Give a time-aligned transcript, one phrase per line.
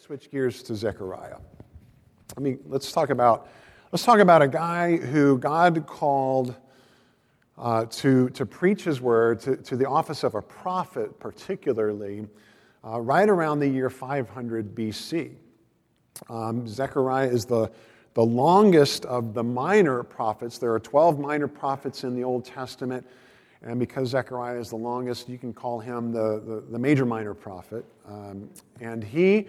[0.00, 1.36] switch gears to Zechariah.
[2.36, 3.48] I mean, let's talk about
[3.92, 6.54] let's talk about a guy who God called
[7.58, 12.26] uh, to, to preach his word to, to the office of a prophet, particularly
[12.82, 15.34] uh, right around the year 500 BC.
[16.30, 17.70] Um, Zechariah is the,
[18.14, 20.56] the longest of the minor prophets.
[20.56, 23.06] There are 12 minor prophets in the Old Testament.
[23.62, 27.34] And because Zechariah is the longest, you can call him the, the, the major minor
[27.34, 27.84] prophet.
[28.08, 28.48] Um,
[28.80, 29.46] and he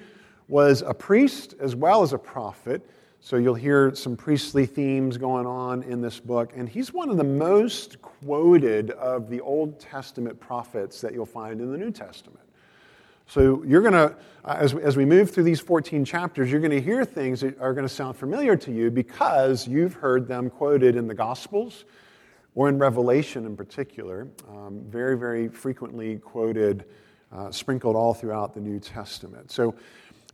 [0.51, 2.85] was a priest as well as a prophet.
[3.21, 6.51] So you'll hear some priestly themes going on in this book.
[6.55, 11.61] And he's one of the most quoted of the Old Testament prophets that you'll find
[11.61, 12.41] in the New Testament.
[13.27, 16.81] So you're going to, as, as we move through these 14 chapters, you're going to
[16.81, 20.97] hear things that are going to sound familiar to you because you've heard them quoted
[20.97, 21.85] in the Gospels
[22.55, 24.27] or in Revelation in particular.
[24.49, 26.83] Um, very, very frequently quoted,
[27.31, 29.49] uh, sprinkled all throughout the New Testament.
[29.49, 29.75] So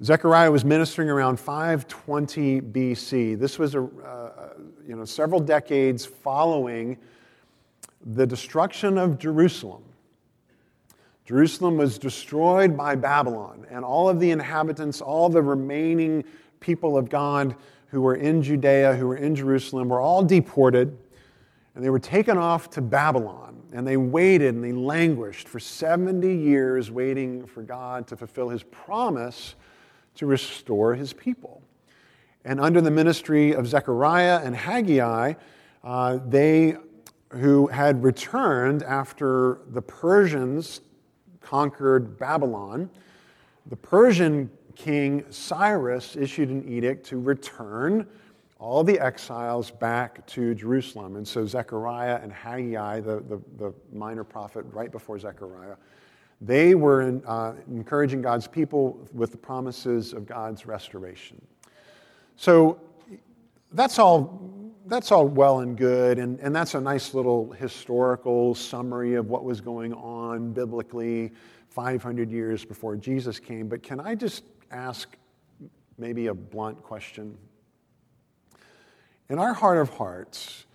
[0.04, 3.40] Zechariah was ministering around 520 BC.
[3.40, 4.54] This was a, uh,
[4.88, 6.98] you know, several decades following
[8.06, 9.84] the destruction of Jerusalem.
[11.26, 16.24] Jerusalem was destroyed by Babylon, and all of the inhabitants, all the remaining
[16.60, 17.56] people of God
[17.88, 20.96] who were in Judea, who were in Jerusalem, were all deported,
[21.74, 23.56] and they were taken off to Babylon.
[23.74, 28.64] And they waited and they languished for 70 years, waiting for God to fulfill his
[28.64, 29.56] promise
[30.18, 31.62] to restore his people.
[32.46, 35.34] And under the ministry of Zechariah and Haggai,
[35.84, 36.78] uh, they
[37.30, 40.82] who had returned after the Persians
[41.42, 42.90] conquered Babylon,
[43.66, 48.08] the Persian king Cyrus issued an edict to return
[48.60, 51.16] all the exiles back to Jerusalem.
[51.16, 55.76] And so Zechariah and Haggai, the, the, the minor prophet right before Zechariah,
[56.42, 61.42] they were in, uh, encouraging God's people with the promises of God's restoration.
[62.36, 62.80] So
[63.72, 69.16] that's all, that's all well and good, and, and that's a nice little historical summary
[69.16, 71.32] of what was going on biblically
[71.70, 73.68] 500 years before Jesus came.
[73.68, 75.16] But can I just ask
[75.98, 77.38] maybe a blunt question?
[79.30, 80.66] In our heart of hearts,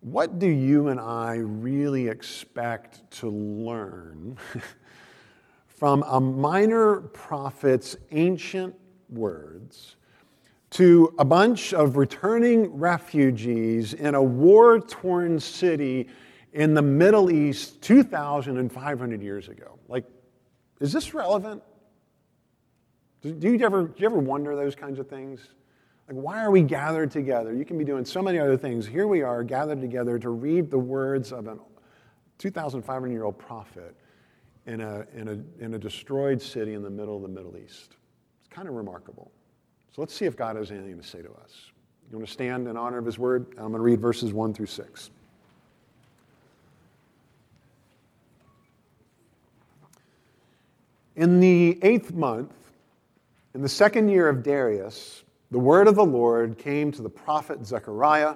[0.00, 4.36] what do you and I really expect to learn
[5.76, 8.74] from a minor prophet's ancient
[9.10, 9.96] words
[10.70, 16.08] to a bunch of returning refugees in a war torn city
[16.54, 19.78] in the Middle East 2,500 years ago.
[19.88, 20.04] Like,
[20.80, 21.62] is this relevant?
[23.22, 25.50] Do you, ever, do you ever wonder those kinds of things?
[26.08, 27.54] Like, why are we gathered together?
[27.54, 28.86] You can be doing so many other things.
[28.86, 31.58] Here we are gathered together to read the words of a
[32.38, 33.94] 2,500 year old prophet
[34.66, 37.96] in a, in, a, in a destroyed city in the middle of the Middle East.
[38.40, 39.30] It's kind of remarkable.
[39.94, 41.70] So let's see if God has anything to say to us.
[42.10, 43.46] You want to stand in honor of his word?
[43.52, 45.10] I'm going to read verses 1 through 6.
[51.16, 52.52] In the eighth month,
[53.54, 57.64] in the second year of Darius, the word of the Lord came to the prophet
[57.64, 58.34] Zechariah,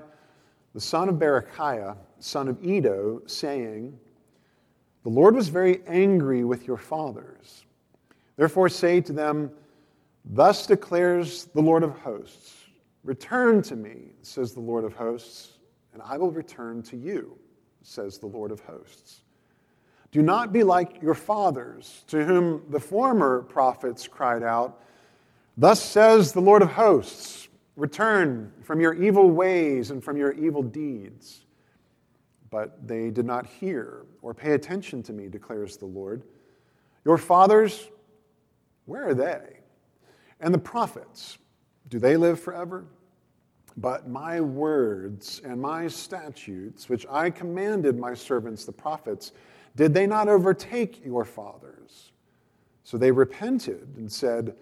[0.72, 3.98] the son of Berechiah, son of Iddo, saying,
[5.02, 7.64] the Lord was very angry with your fathers.
[8.36, 9.50] Therefore, say to them,
[10.24, 12.56] Thus declares the Lord of hosts
[13.02, 15.58] Return to me, says the Lord of hosts,
[15.94, 17.38] and I will return to you,
[17.82, 19.22] says the Lord of hosts.
[20.12, 24.82] Do not be like your fathers, to whom the former prophets cried out,
[25.56, 30.62] Thus says the Lord of hosts Return from your evil ways and from your evil
[30.62, 31.46] deeds
[32.50, 36.22] but they did not hear or pay attention to me, declares the Lord.
[37.04, 37.88] Your fathers,
[38.86, 39.60] where are they?
[40.40, 41.38] And the prophets,
[41.88, 42.84] do they live forever?
[43.76, 49.32] But my words and my statutes, which I commanded my servants the prophets,
[49.76, 52.12] did they not overtake your fathers?
[52.84, 54.56] So they repented and said,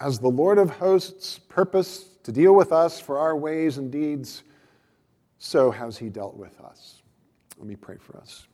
[0.00, 4.44] As the Lord of hosts purposed to deal with us for our ways and deeds,
[5.38, 7.02] so has he dealt with us.
[7.58, 8.46] Let me pray for us.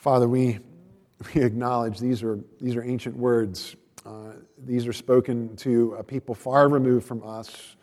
[0.00, 0.58] Father, we,
[1.34, 3.76] we acknowledge these are, these are ancient words.
[4.06, 4.32] Uh,
[4.64, 7.76] these are spoken to a people far removed from us.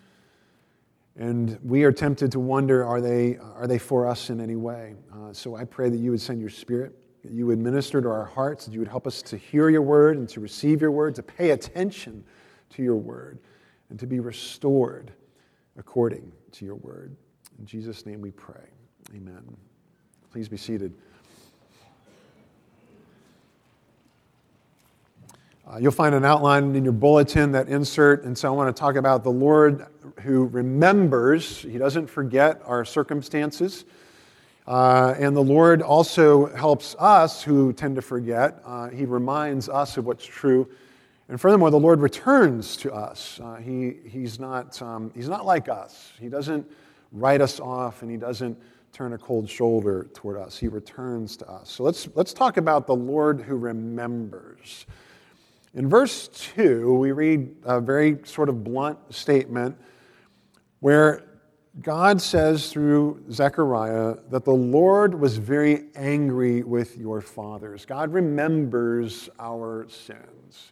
[1.15, 4.95] And we are tempted to wonder are they, are they for us in any way?
[5.13, 8.09] Uh, so I pray that you would send your spirit, that you would minister to
[8.09, 10.91] our hearts, that you would help us to hear your word and to receive your
[10.91, 12.23] word, to pay attention
[12.71, 13.37] to your word,
[13.91, 15.11] and to be restored
[15.77, 17.15] according to your word.
[17.59, 18.69] In Jesus' name we pray.
[19.15, 19.55] Amen.
[20.31, 20.95] Please be seated.
[25.69, 28.79] Uh, you'll find an outline in your bulletin that insert, and so I want to
[28.79, 29.85] talk about the Lord
[30.21, 31.61] who remembers.
[31.61, 33.83] He doesn't forget our circumstances.
[34.65, 38.61] Uh, and the Lord also helps us who tend to forget.
[38.65, 40.69] Uh, he reminds us of what's true.
[41.27, 43.39] And furthermore, the Lord returns to us.
[43.43, 46.13] Uh, he, he's, not, um, he's not like us.
[46.19, 46.65] He doesn't
[47.11, 48.57] write us off and He doesn't
[48.93, 50.57] turn a cold shoulder toward us.
[50.57, 51.69] He returns to us.
[51.69, 54.85] So let's, let's talk about the Lord who remembers.
[55.77, 59.77] In verse 2, we read a very sort of blunt statement
[60.79, 61.23] where
[61.83, 67.85] God says through Zechariah that the Lord was very angry with your fathers.
[67.85, 70.71] God remembers our sins.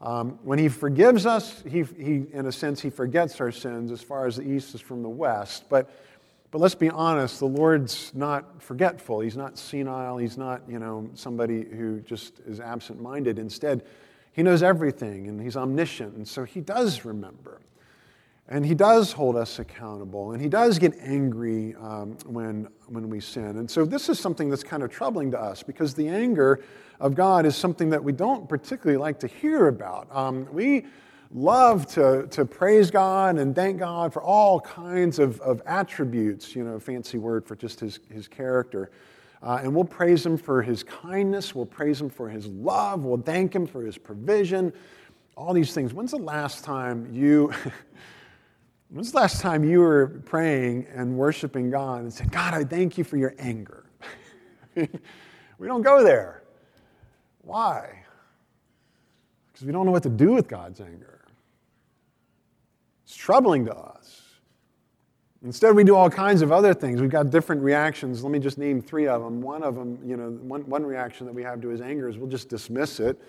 [0.00, 4.02] Um, when He forgives us, he, he, in a sense, He forgets our sins as
[4.02, 5.66] far as the east is from the west.
[5.70, 5.88] But,
[6.50, 9.20] but let's be honest, the Lord's not forgetful.
[9.20, 10.16] He's not senile.
[10.16, 13.38] He's not, you know, somebody who just is absent minded.
[13.38, 13.84] Instead,
[14.36, 16.14] He knows everything and He's omniscient.
[16.14, 17.60] And so He does remember.
[18.48, 23.18] And he does hold us accountable, and he does get angry um, when, when we
[23.18, 23.58] sin.
[23.58, 26.62] And so, this is something that's kind of troubling to us because the anger
[27.00, 30.06] of God is something that we don't particularly like to hear about.
[30.14, 30.86] Um, we
[31.34, 36.62] love to, to praise God and thank God for all kinds of, of attributes, you
[36.62, 38.92] know, fancy word for just his, his character.
[39.42, 43.20] Uh, and we'll praise him for his kindness, we'll praise him for his love, we'll
[43.20, 44.72] thank him for his provision,
[45.36, 45.92] all these things.
[45.92, 47.52] When's the last time you.
[48.88, 52.96] When's the last time you were praying and worshiping God and said, God, I thank
[52.96, 53.84] you for your anger?
[54.76, 56.44] we don't go there.
[57.42, 58.04] Why?
[59.52, 61.24] Because we don't know what to do with God's anger.
[63.04, 64.25] It's troubling to us.
[65.44, 67.00] Instead, we do all kinds of other things.
[67.00, 68.24] We've got different reactions.
[68.24, 69.40] Let me just name three of them.
[69.42, 72.16] One of them, you know, one, one reaction that we have to his anger is
[72.16, 73.20] we'll just dismiss it.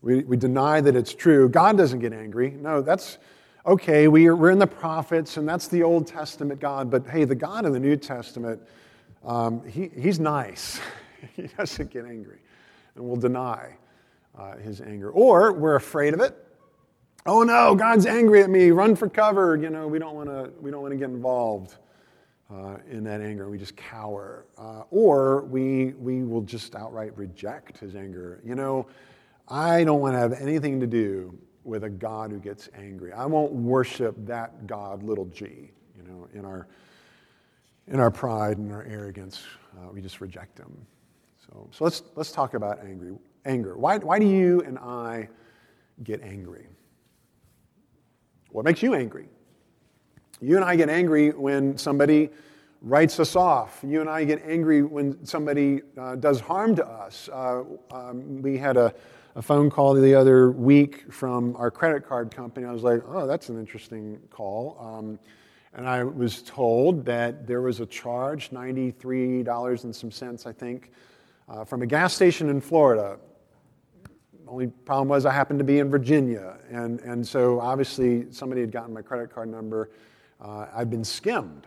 [0.00, 1.48] We, we deny that it's true.
[1.48, 2.50] God doesn't get angry.
[2.50, 3.18] No, that's
[3.66, 7.24] okay, we are, we're in the prophets, and that's the Old Testament God, but hey,
[7.24, 8.60] the God in the New Testament,
[9.24, 10.80] um, he, he's nice.
[11.36, 12.38] he doesn't get angry,
[12.94, 13.74] and we'll deny
[14.38, 15.10] uh, his anger.
[15.10, 16.43] Or we're afraid of it.
[17.26, 18.70] Oh no, God's angry at me.
[18.70, 19.56] Run for cover.
[19.56, 20.50] You know, we don't want to.
[20.60, 21.76] We don't want to get involved
[22.52, 23.48] uh, in that anger.
[23.48, 24.46] We just cower.
[24.58, 28.40] Uh, or we we will just outright reject his anger.
[28.44, 28.86] You know,
[29.48, 33.12] I don't want to have anything to do with a God who gets angry.
[33.12, 36.68] I won't worship that God, little g, you know, in our,
[37.88, 39.42] in our pride and our arrogance.
[39.76, 40.72] Uh, we just reject him.
[41.46, 43.76] So, so let's, let's talk about angry, anger.
[43.76, 45.28] Why, why do you and I
[46.02, 46.66] get angry?
[48.54, 49.26] What makes you angry?
[50.40, 52.30] You and I get angry when somebody
[52.82, 53.80] writes us off.
[53.84, 57.28] You and I get angry when somebody uh, does harm to us.
[57.32, 58.94] Uh, um, we had a,
[59.34, 62.64] a phone call the other week from our credit card company.
[62.64, 64.78] I was like, oh, that's an interesting call.
[64.78, 65.18] Um,
[65.72, 70.92] and I was told that there was a charge, $93 and some cents, I think,
[71.48, 73.18] uh, from a gas station in Florida.
[74.48, 76.56] Only problem was I happened to be in Virginia.
[76.70, 79.90] And, and so obviously somebody had gotten my credit card number.
[80.40, 81.66] Uh, I'd been skimmed.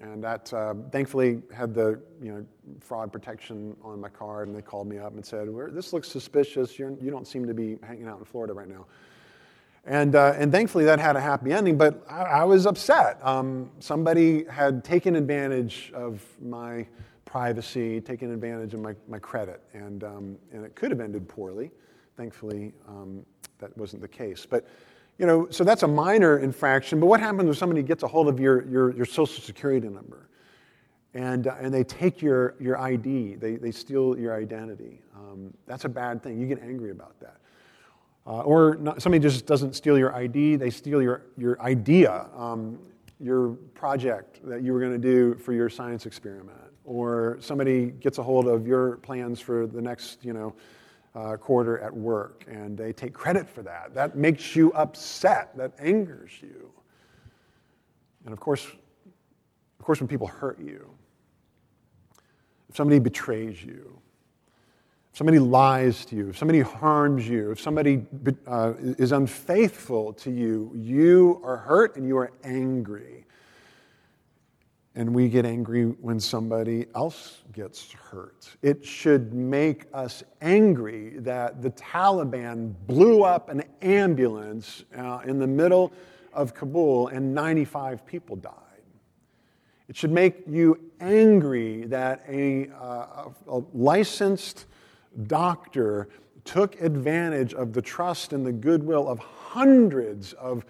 [0.00, 2.46] And that uh, thankfully had the you know,
[2.80, 6.78] fraud protection on my card, and they called me up and said, This looks suspicious.
[6.78, 8.84] You're, you do not seem to be hanging out in Florida right now.
[9.86, 13.24] And, uh, and thankfully, that had a happy ending, but I, I was upset.
[13.24, 16.86] Um, somebody had taken advantage of my
[17.24, 21.70] privacy, taken advantage of my, my credit, and, um, and it could have ended poorly.
[22.16, 23.24] Thankfully, um,
[23.58, 24.46] that wasn't the case.
[24.46, 24.66] But
[25.18, 27.00] you know, so that's a minor infraction.
[27.00, 30.28] But what happens when somebody gets a hold of your, your, your social security number
[31.14, 35.00] and, uh, and they take your, your ID, they, they steal your identity?
[35.14, 36.38] Um, that's a bad thing.
[36.38, 37.38] You get angry about that.
[38.26, 42.78] Uh, or not, somebody just doesn't steal your ID, they steal your, your idea, um,
[43.20, 46.58] your project that you were going to do for your science experiment.
[46.84, 50.54] Or somebody gets a hold of your plans for the next, you know,
[51.16, 53.94] uh, quarter at work, and they take credit for that.
[53.94, 55.56] That makes you upset.
[55.56, 56.70] That angers you.
[58.24, 60.90] And of course, of course, when people hurt you,
[62.68, 63.98] if somebody betrays you,
[65.12, 68.04] if somebody lies to you, if somebody harms you, if somebody
[68.46, 73.25] uh, is unfaithful to you, you are hurt and you are angry
[74.96, 78.48] and we get angry when somebody else gets hurt.
[78.62, 85.46] It should make us angry that the Taliban blew up an ambulance uh, in the
[85.46, 85.92] middle
[86.32, 88.52] of Kabul and 95 people died.
[89.86, 94.64] It should make you angry that a, uh, a licensed
[95.26, 96.08] doctor
[96.44, 100.64] took advantage of the trust and the goodwill of hundreds of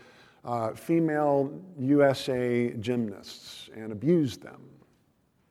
[0.47, 4.63] uh, female USA gymnasts and abused them.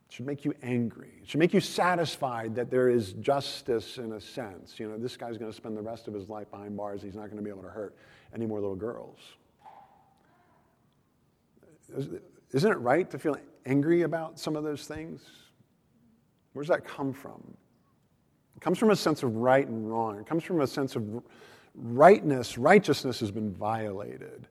[0.08, 1.12] It should make you angry.
[1.22, 4.80] It should make you satisfied that there is justice in a sense.
[4.80, 7.02] You know, this guy's going to spend the rest of his life behind bars.
[7.02, 7.96] He's not going to be able to hurt
[8.34, 9.20] any more little girls.
[12.52, 13.36] Isn't it right to feel
[13.66, 15.22] angry about some of those things?
[16.54, 17.42] Where does that come from?
[18.56, 20.18] It comes from a sense of right and wrong.
[20.18, 21.22] It comes from a sense of
[21.76, 22.58] rightness.
[22.58, 24.48] Righteousness has been violated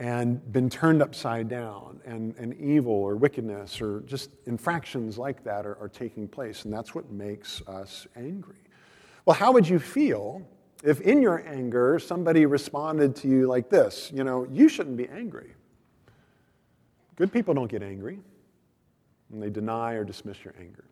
[0.00, 5.66] and been turned upside down, and, and evil or wickedness or just infractions like that
[5.66, 8.56] are, are taking place, and that's what makes us angry.
[9.26, 10.40] Well, how would you feel
[10.82, 14.10] if in your anger somebody responded to you like this?
[14.14, 15.52] You know, you shouldn't be angry.
[17.16, 18.20] Good people don't get angry,
[19.30, 20.84] and they deny or dismiss your anger.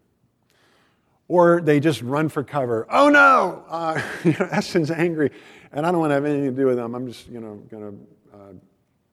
[1.28, 2.86] Or they just run for cover.
[2.90, 5.30] Oh no, uh, you know, angry,
[5.72, 6.94] and I don't want to have anything to do with them.
[6.94, 7.98] I'm just, you know, going to,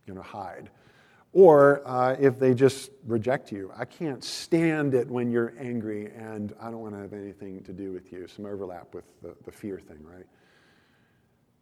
[0.07, 0.69] you know, hide.
[1.33, 6.53] Or uh, if they just reject you, I can't stand it when you're angry, and
[6.61, 8.25] I don't want to have anything to do with you.
[8.27, 10.25] Some overlap with the, the fear thing, right?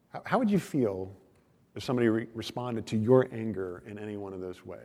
[0.10, 1.12] How, how would you feel
[1.76, 4.80] if somebody re- responded to your anger in any one of those ways?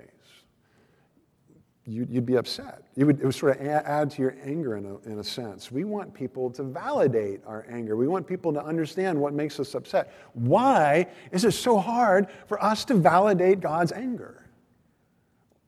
[1.88, 2.82] You'd, be upset.
[2.96, 5.72] You would, it would sort of add to your anger in a, in a sense.
[5.72, 7.96] We want people to validate our anger.
[7.96, 10.12] We want people to understand what makes us upset.
[10.34, 14.44] Why is it so hard for us to validate God's anger?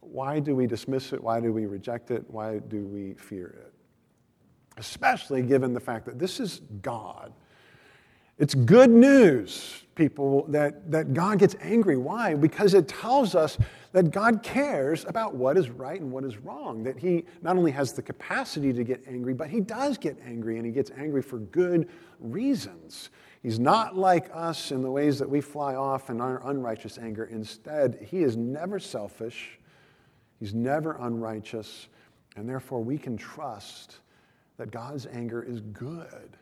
[0.00, 1.22] Why do we dismiss it?
[1.22, 2.24] Why do we reject it?
[2.28, 3.72] Why do we fear it?
[4.76, 7.32] Especially given the fact that this is God.
[8.38, 11.96] It's good news, people, that, that God gets angry.
[11.96, 12.34] Why?
[12.34, 13.58] Because it tells us
[13.92, 17.72] that God cares about what is right and what is wrong, that He not only
[17.72, 21.22] has the capacity to get angry, but He does get angry, and He gets angry
[21.22, 21.88] for good
[22.20, 23.10] reasons.
[23.42, 27.24] He's not like us in the ways that we fly off in our unrighteous anger.
[27.24, 29.58] Instead, He is never selfish,
[30.38, 31.88] He's never unrighteous,
[32.36, 33.96] and therefore we can trust
[34.56, 36.36] that God's anger is good.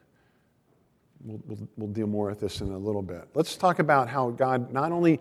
[1.24, 3.28] We'll, we'll, we'll, deal more with this in a little bit.
[3.34, 5.18] Let's talk about how God not only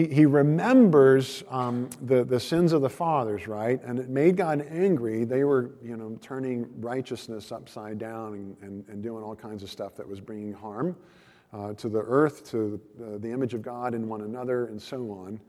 [0.00, 3.82] he, he remembers um, the, the sins of the fathers, right?
[3.84, 5.24] And it made God angry.
[5.24, 9.70] They were, you know, turning righteousness upside down and, and, and doing all kinds of
[9.70, 10.96] stuff that was bringing harm
[11.52, 14.80] uh, to the earth, to the, uh, the image of God in one another, and
[14.80, 15.40] so on.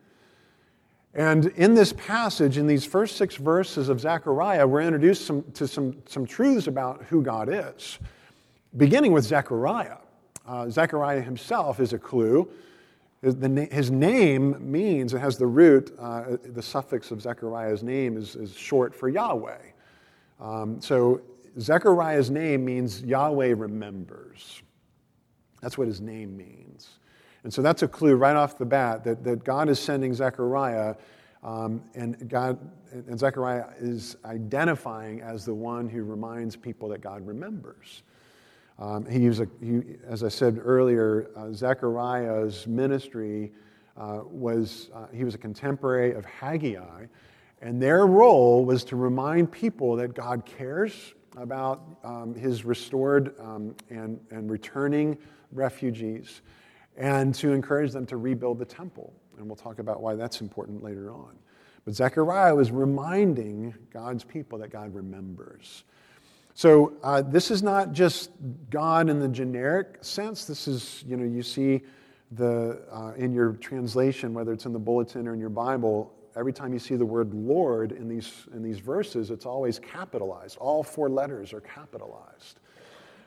[1.13, 5.67] And in this passage, in these first six verses of Zechariah, we're introduced some, to
[5.67, 7.99] some, some truths about who God is,
[8.77, 9.97] beginning with Zechariah.
[10.47, 12.49] Uh, Zechariah himself is a clue.
[13.21, 18.55] His name means, it has the root, uh, the suffix of Zechariah's name is, is
[18.57, 19.59] short for Yahweh.
[20.39, 21.21] Um, so
[21.59, 24.63] Zechariah's name means Yahweh remembers.
[25.61, 26.97] That's what his name means.
[27.43, 30.95] And so that's a clue right off the bat that, that God is sending Zechariah,
[31.43, 32.57] um, and, God,
[32.91, 38.01] and Zechariah is identifying as the one who reminds people that God remembers.
[38.81, 43.51] Um, he was, a, he, as I said earlier, uh, Zechariah's ministry
[43.95, 47.05] uh, was, uh, he was a contemporary of Haggai,
[47.61, 53.75] and their role was to remind people that God cares about um, his restored um,
[53.91, 55.15] and, and returning
[55.51, 56.41] refugees,
[56.97, 59.13] and to encourage them to rebuild the temple.
[59.37, 61.35] And we'll talk about why that's important later on.
[61.85, 65.83] But Zechariah was reminding God's people that God remembers.
[66.53, 68.31] So uh, this is not just
[68.69, 70.45] God in the generic sense.
[70.45, 71.81] This is, you know, you see
[72.31, 76.53] the, uh, in your translation, whether it's in the bulletin or in your Bible, every
[76.53, 80.57] time you see the word Lord in these, in these verses, it's always capitalized.
[80.57, 82.59] All four letters are capitalized.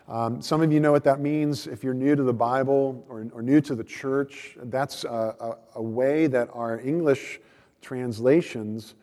[0.07, 3.27] Um, some of you know what that means if you're new to the Bible or,
[3.33, 4.57] or new to the church.
[4.65, 5.09] That's a,
[5.41, 7.41] a, a way that our English
[7.81, 8.95] translations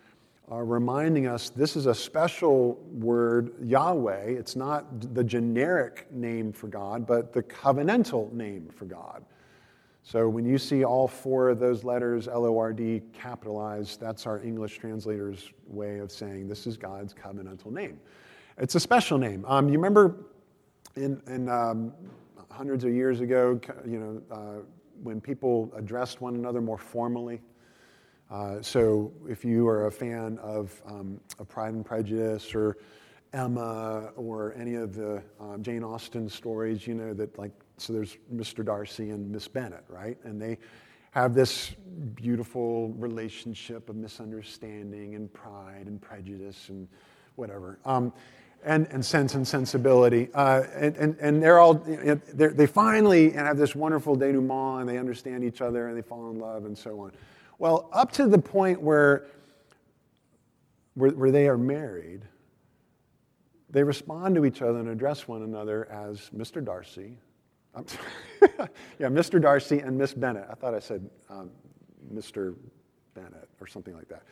[0.51, 4.25] are reminding us this is a special word, Yahweh.
[4.25, 9.23] It's not the generic name for God, but the covenantal name for God.
[10.03, 14.27] So when you see all four of those letters, L O R D, capitalized, that's
[14.27, 17.97] our English translator's way of saying this is God's covenantal name.
[18.57, 19.45] It's a special name.
[19.47, 20.25] Um, you remember
[20.97, 21.93] in, in um,
[22.49, 24.63] hundreds of years ago, you know, uh,
[25.01, 27.41] when people addressed one another more formally?
[28.31, 32.77] Uh, so if you are a fan of, um, of, Pride and Prejudice or
[33.33, 38.17] Emma or any of the um, Jane Austen stories, you know that like, so there's
[38.33, 38.63] Mr.
[38.63, 40.17] Darcy and Miss Bennet, right?
[40.23, 40.57] And they
[41.11, 41.71] have this
[42.15, 46.87] beautiful relationship of misunderstanding and pride and prejudice and
[47.35, 47.79] whatever.
[47.83, 48.13] Um,
[48.63, 50.29] and, and sense and sensibility.
[50.33, 54.99] Uh, and, and, and they're all, they're, they finally have this wonderful denouement and they
[54.99, 57.11] understand each other and they fall in love and so on.
[57.61, 59.27] Well, up to the point where,
[60.95, 62.23] where, where they are married,
[63.69, 66.65] they respond to each other and address one another as Mr.
[66.65, 67.19] Darcy.
[68.97, 69.39] yeah, Mr.
[69.39, 70.47] Darcy and Miss Bennet.
[70.49, 71.51] I thought I said um,
[72.11, 72.55] Mr.
[73.13, 74.23] Bennet or something like that.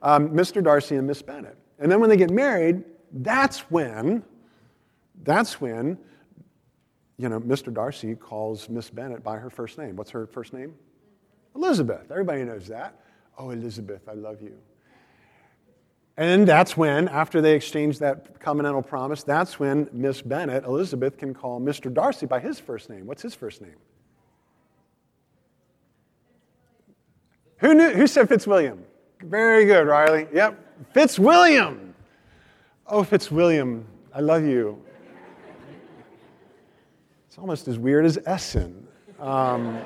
[0.00, 0.64] Um, Mr.
[0.64, 1.58] Darcy and Miss Bennet.
[1.80, 2.82] And then when they get married,
[3.12, 4.24] that's when,
[5.22, 5.98] that's when,
[7.18, 7.74] you know, Mr.
[7.74, 9.96] Darcy calls Miss Bennet by her first name.
[9.96, 10.74] What's her first name?
[11.54, 12.10] Elizabeth.
[12.10, 12.94] Everybody knows that.
[13.38, 14.56] Oh, Elizabeth, I love you.
[16.16, 21.32] And that's when, after they exchange that covenantal promise, that's when Miss Bennet, Elizabeth, can
[21.32, 21.92] call Mr.
[21.92, 23.06] Darcy by his first name.
[23.06, 23.76] What's his first name?
[27.58, 27.90] Who knew?
[27.90, 28.84] Who said Fitzwilliam?
[29.22, 30.26] Very good, Riley.
[30.32, 31.94] Yep, Fitzwilliam.
[32.86, 34.82] Oh, Fitzwilliam, I love you.
[37.28, 38.86] It's almost as weird as Essen.
[39.18, 39.80] Um,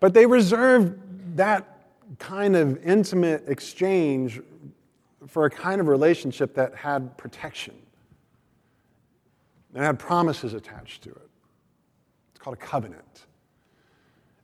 [0.00, 0.98] but they reserved
[1.36, 1.80] that
[2.18, 4.40] kind of intimate exchange
[5.26, 7.74] for a kind of relationship that had protection
[9.74, 11.28] and had promises attached to it.
[12.30, 13.26] It's called a covenant.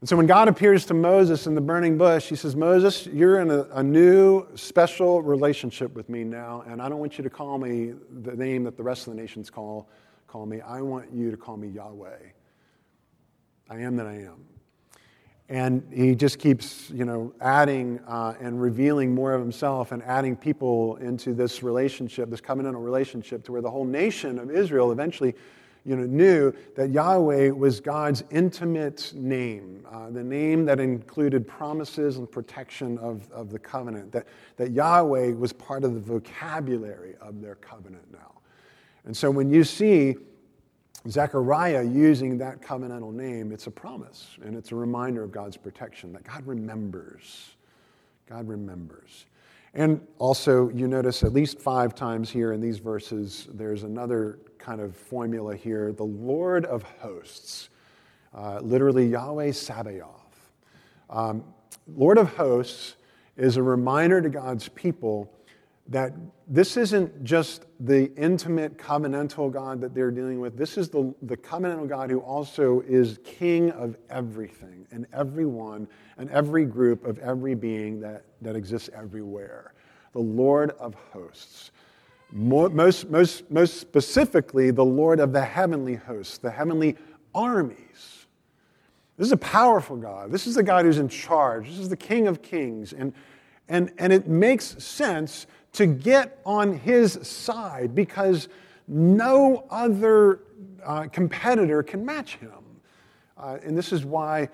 [0.00, 3.40] And so when God appears to Moses in the burning bush, he says, Moses, you're
[3.40, 7.30] in a, a, new special relationship with me now, and I don't want you to
[7.30, 9.88] call me the name that the rest of the nations call,
[10.28, 10.60] call me.
[10.60, 12.18] I want you to call me Yahweh.
[13.70, 14.44] I am that I am.
[15.48, 20.34] And he just keeps, you know, adding uh, and revealing more of himself and adding
[20.34, 25.34] people into this relationship, this covenantal relationship, to where the whole nation of Israel eventually
[25.86, 32.16] you know, knew that Yahweh was God's intimate name, uh, the name that included promises
[32.16, 34.26] and protection of, of the covenant, that,
[34.56, 38.32] that Yahweh was part of the vocabulary of their covenant now.
[39.04, 40.16] And so when you see
[41.10, 46.12] Zechariah using that covenantal name, it's a promise and it's a reminder of God's protection,
[46.12, 47.56] that God remembers.
[48.28, 49.26] God remembers.
[49.74, 54.80] And also, you notice at least five times here in these verses, there's another kind
[54.80, 57.68] of formula here the Lord of hosts,
[58.34, 60.50] uh, literally Yahweh Sabaoth.
[61.10, 61.44] Um,
[61.94, 62.96] Lord of hosts
[63.36, 65.30] is a reminder to God's people
[65.88, 66.12] that
[66.48, 70.56] this isn't just the intimate covenantal God that they're dealing with.
[70.56, 75.86] This is the, the covenantal God who also is king of everything and everyone
[76.18, 79.74] and every group of every being that, that exists everywhere.
[80.12, 81.70] The Lord of hosts.
[82.32, 86.96] Most, most, most specifically, the Lord of the heavenly hosts, the heavenly
[87.34, 88.26] armies.
[89.16, 90.30] This is a powerful God.
[90.30, 91.68] This is the God who's in charge.
[91.68, 92.92] This is the King of kings.
[92.92, 93.12] And,
[93.68, 95.46] and, and it makes sense
[95.76, 98.48] to get on his side because
[98.88, 100.40] no other
[100.84, 102.50] uh, competitor can match him.
[103.36, 104.48] Uh, and this is why,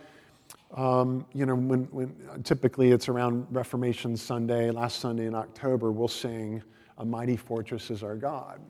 [0.74, 6.08] um, you know, when, when typically it's around Reformation Sunday, last Sunday in October, we'll
[6.08, 6.62] sing
[6.98, 8.60] a mighty fortress is our God.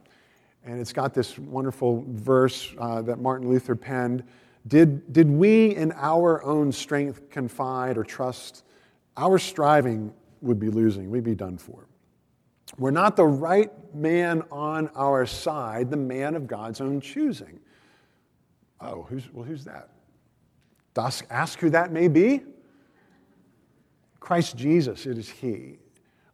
[0.65, 4.25] And it's got this wonderful verse uh, that Martin Luther penned.
[4.69, 8.65] Did, did we in our own strength confide or trust,
[9.17, 10.13] our striving
[10.43, 11.87] would be losing, we'd be done for.
[12.79, 17.61] We're not the right man on our side, the man of God's own choosing.
[18.81, 19.91] Oh, who's, well, who's that?
[20.97, 22.43] Ask, ask who that may be.
[24.21, 25.79] Christ Jesus, it is He.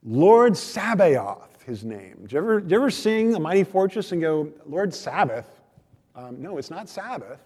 [0.02, 2.16] Lord Sabaoth, his name.
[2.22, 5.46] Did you ever, you ever sing A Mighty Fortress and go, Lord Sabbath?
[6.14, 7.40] Um, no, it's not Sabbath.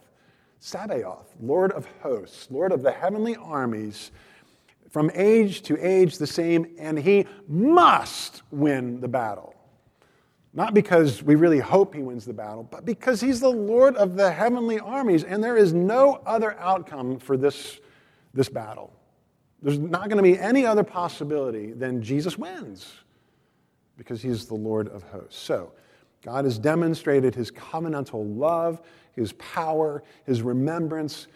[0.59, 4.12] Sabaoth, Lord of hosts, Lord of the heavenly armies,
[4.92, 9.55] from age to age the same, and he must win the battle.
[10.52, 14.16] Not because we really hope he wins the battle, but because he's the Lord of
[14.16, 17.81] the heavenly armies, and there is no other outcome for this,
[18.35, 18.92] this battle.
[19.62, 22.92] There's not going to be any other possibility than Jesus wins
[23.96, 25.38] because he's the Lord of hosts.
[25.38, 25.72] So,
[26.22, 28.83] God has demonstrated his covenantal love,
[29.16, 31.28] his power, his remembrance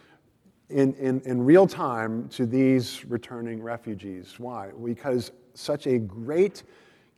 [0.69, 4.35] in, in, in real time to these returning refugees.
[4.39, 4.71] Why?
[4.85, 6.65] Because such a great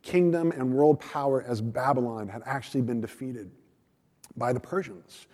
[0.01, 3.51] kingdom and world power as Babylon had actually been defeated
[4.37, 5.27] by the Persians.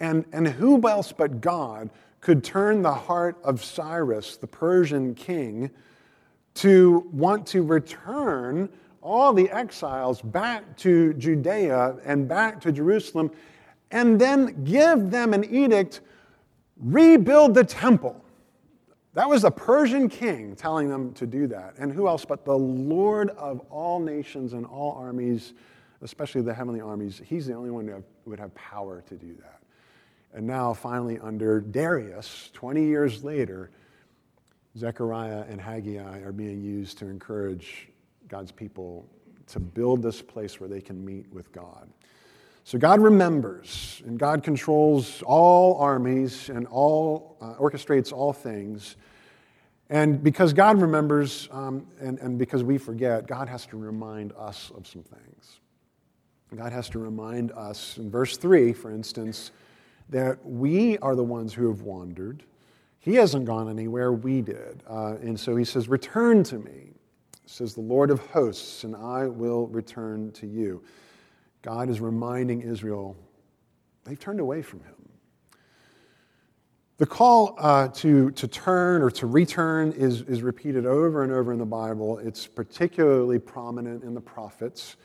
[0.00, 5.70] And, and who else but God could turn the heart of Cyrus, the Persian king,
[6.54, 8.68] to want to return
[9.00, 13.30] all the exiles back to Judea and back to Jerusalem,
[13.90, 16.00] and then give them an edict
[16.82, 18.22] rebuild the temple.
[19.14, 21.74] That was the Persian king telling them to do that.
[21.78, 25.52] And who else but the Lord of all nations and all armies,
[26.00, 29.60] especially the heavenly armies, he's the only one who would have power to do that.
[30.34, 33.70] And now, finally, under Darius, 20 years later,
[34.78, 37.88] Zechariah and Haggai are being used to encourage
[38.28, 39.06] God's people
[39.48, 41.90] to build this place where they can meet with God.
[42.64, 48.96] So God remembers, and God controls all armies and all uh, orchestrates all things.
[49.90, 54.70] And because God remembers, um, and, and because we forget, God has to remind us
[54.76, 55.60] of some things.
[56.56, 59.50] God has to remind us, in verse 3, for instance,
[60.10, 62.44] that we are the ones who have wandered.
[63.00, 64.82] He hasn't gone anywhere, we did.
[64.88, 66.92] Uh, and so he says, Return to me,
[67.46, 70.82] says the Lord of hosts, and I will return to you.
[71.62, 73.16] God is reminding Israel
[74.04, 75.02] they've turned away from him.
[76.98, 81.52] The call uh, to, to turn or to return is, is repeated over and over
[81.52, 82.18] in the Bible.
[82.18, 84.96] It's particularly prominent in the prophets.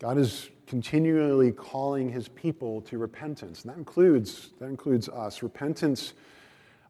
[0.00, 5.42] God is continually calling his people to repentance, and that includes, that includes us.
[5.42, 6.14] Repentance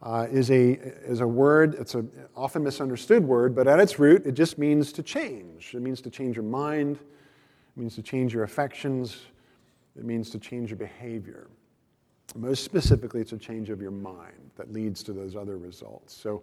[0.03, 0.73] uh, is, a,
[1.05, 4.93] is a word, it's an often misunderstood word, but at its root, it just means
[4.93, 5.75] to change.
[5.75, 6.99] It means to change your mind,
[7.81, 9.23] means to change your affections,
[9.99, 11.49] it means to change your behavior.
[12.37, 16.14] Most specifically, it's a change of your mind that leads to those other results.
[16.14, 16.43] So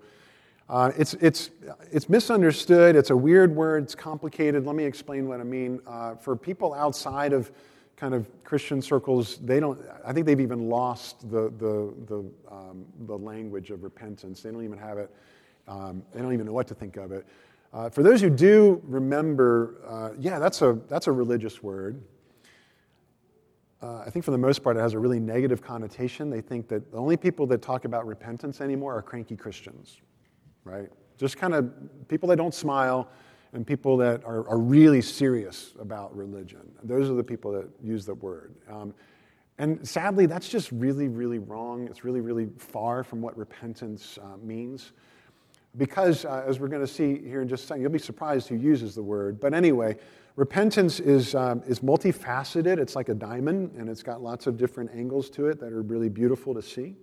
[0.68, 1.52] uh, it's, it's,
[1.92, 2.96] it's misunderstood.
[2.96, 3.84] It's a weird word.
[3.84, 4.66] It's complicated.
[4.66, 5.80] Let me explain what I mean.
[5.88, 7.52] Uh, for people outside of
[7.96, 12.86] kind of Christian circles, they don't, I think they've even lost the, the, the, um,
[13.06, 14.42] the language of repentance.
[14.42, 15.10] They don't even have it,
[15.68, 17.26] um, they don't even know what to think of it.
[17.74, 22.02] Uh, for those who do remember, uh, yeah, that's a, that's a religious word.
[23.82, 26.30] Uh, I think for the most part, it has a really negative connotation.
[26.30, 30.02] They think that the only people that talk about repentance anymore are cranky Christians,
[30.64, 30.90] right?
[31.18, 31.72] Just kind of
[32.08, 33.10] people that don't smile
[33.54, 36.72] and people that are, are really serious about religion.
[36.84, 38.56] Those are the people that use the word.
[38.70, 38.94] Um,
[39.60, 41.88] and sadly, that's just really, really wrong.
[41.88, 44.92] It's really, really far from what repentance uh, means.
[45.78, 48.48] Because, uh, as we're going to see here in just a second, you'll be surprised
[48.48, 49.40] who uses the word.
[49.40, 49.96] But anyway,
[50.36, 52.80] repentance is, um, is multifaceted.
[52.80, 55.84] It's like a diamond, and it's got lots of different angles to it that are
[55.84, 56.96] really beautiful to see.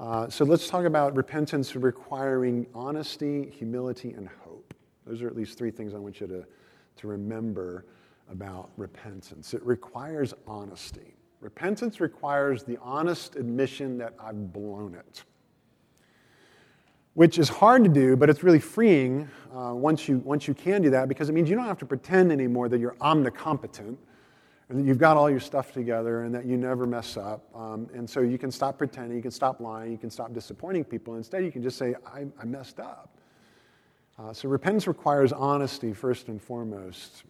[0.00, 4.74] Uh, so let's talk about repentance requiring honesty, humility, and hope.
[5.06, 6.44] Those are at least three things I want you to,
[6.96, 7.86] to remember
[8.28, 9.54] about repentance.
[9.54, 11.14] It requires honesty.
[11.40, 15.22] Repentance requires the honest admission that I've blown it
[17.14, 20.82] which is hard to do, but it's really freeing uh, once, you, once you can
[20.82, 23.96] do that because it means you don't have to pretend anymore that you're omnicompetent
[24.68, 27.44] and that you've got all your stuff together and that you never mess up.
[27.54, 30.84] Um, and so you can stop pretending, you can stop lying, you can stop disappointing
[30.84, 31.14] people.
[31.14, 33.16] Instead, you can just say, I, I messed up.
[34.18, 37.24] Uh, so repentance requires honesty first and foremost,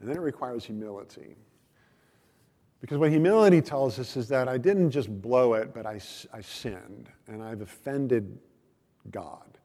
[0.00, 1.36] and then it requires humility.
[2.80, 6.00] Because what humility tells us is that I didn't just blow it, but I,
[6.32, 8.38] I sinned, and I've offended
[9.10, 9.58] God.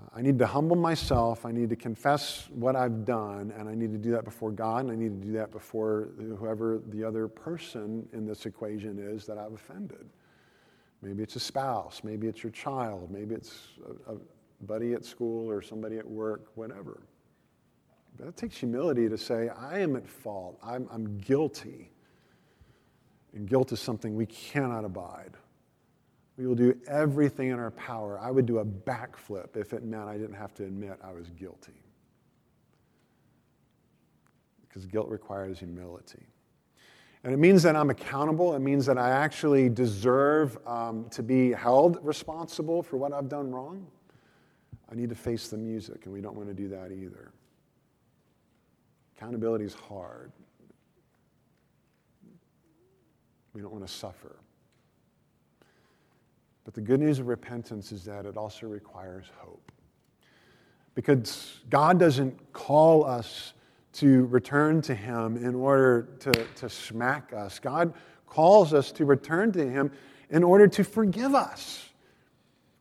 [0.00, 1.44] Uh, I need to humble myself.
[1.44, 4.84] I need to confess what I've done, and I need to do that before God,
[4.84, 9.26] and I need to do that before whoever the other person in this equation is
[9.26, 10.08] that I've offended.
[11.02, 13.52] Maybe it's a spouse, maybe it's your child, maybe it's
[14.08, 14.16] a, a
[14.62, 17.02] buddy at school or somebody at work, whatever.
[18.16, 21.90] But it takes humility to say, I am at fault, I'm, I'm guilty.
[23.34, 25.32] And guilt is something we cannot abide.
[26.36, 28.18] We will do everything in our power.
[28.18, 31.30] I would do a backflip if it meant I didn't have to admit I was
[31.30, 31.72] guilty.
[34.68, 36.26] Because guilt requires humility.
[37.22, 38.54] And it means that I'm accountable.
[38.54, 43.50] It means that I actually deserve um, to be held responsible for what I've done
[43.50, 43.86] wrong.
[44.90, 47.32] I need to face the music, and we don't want to do that either.
[49.16, 50.32] Accountability is hard.
[53.54, 54.36] We don't want to suffer.
[56.64, 59.70] But the good news of repentance is that it also requires hope.
[60.94, 63.52] Because God doesn't call us
[63.94, 67.58] to return to Him in order to, to smack us.
[67.58, 67.92] God
[68.26, 69.92] calls us to return to Him
[70.30, 71.90] in order to forgive us.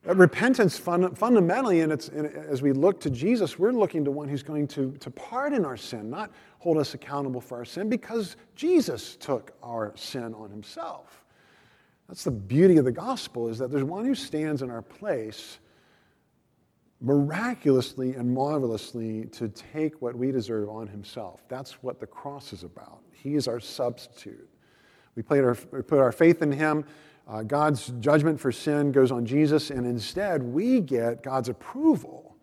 [0.05, 4.43] repentance, fun, fundamentally, and it's, as we look to Jesus, we're looking to one who's
[4.43, 9.15] going to, to pardon our sin, not hold us accountable for our sin, because Jesus
[9.15, 11.22] took our sin on Himself.
[12.07, 15.59] That's the beauty of the gospel is that there's one who stands in our place
[17.03, 21.43] miraculously and marvelously to take what we deserve on himself.
[21.49, 23.01] That's what the cross is about.
[23.11, 24.49] He is our substitute.
[25.15, 26.85] We, our, we put our faith in him.
[27.27, 32.35] Uh, God's judgment for sin goes on Jesus, and instead we get God's approval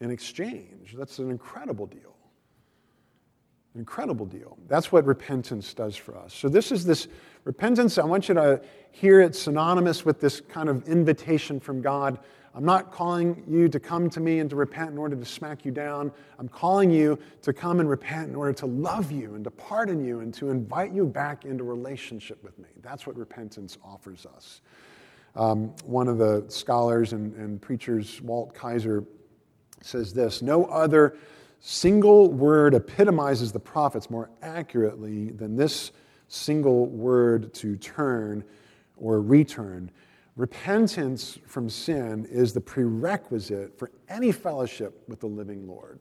[0.00, 0.94] in exchange.
[0.96, 2.16] That's an incredible deal.
[3.74, 4.58] An incredible deal.
[4.68, 6.34] That's what repentance does for us.
[6.34, 7.08] So, this is this
[7.44, 7.98] repentance.
[7.98, 12.18] I want you to hear it synonymous with this kind of invitation from God.
[12.54, 15.64] I'm not calling you to come to me and to repent in order to smack
[15.64, 16.12] you down.
[16.38, 20.04] I'm calling you to come and repent in order to love you and to pardon
[20.04, 22.68] you and to invite you back into relationship with me.
[22.82, 24.60] That's what repentance offers us.
[25.34, 29.04] Um, one of the scholars and, and preachers, Walt Kaiser,
[29.80, 31.16] says this No other
[31.60, 35.92] single word epitomizes the prophets more accurately than this
[36.32, 38.44] single word to turn
[38.96, 39.90] or return.
[40.36, 46.00] Repentance from sin is the prerequisite for any fellowship with the living Lord.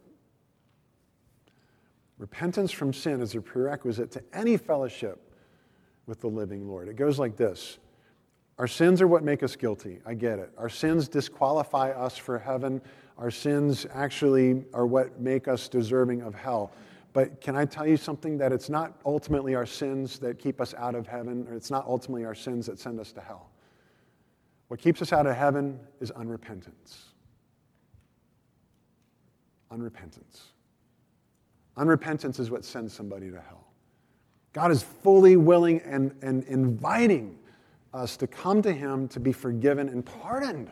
[2.17, 5.33] Repentance from sin is a prerequisite to any fellowship
[6.05, 6.87] with the living Lord.
[6.87, 7.77] It goes like this
[8.57, 9.99] Our sins are what make us guilty.
[10.05, 10.51] I get it.
[10.57, 12.81] Our sins disqualify us for heaven.
[13.17, 16.71] Our sins actually are what make us deserving of hell.
[17.13, 18.37] But can I tell you something?
[18.37, 21.85] That it's not ultimately our sins that keep us out of heaven, or it's not
[21.85, 23.49] ultimately our sins that send us to hell.
[24.69, 27.07] What keeps us out of heaven is unrepentance.
[29.71, 30.43] Unrepentance.
[31.77, 33.67] Unrepentance is what sends somebody to hell.
[34.53, 37.37] God is fully willing and, and inviting
[37.93, 40.71] us to come to Him to be forgiven and pardoned.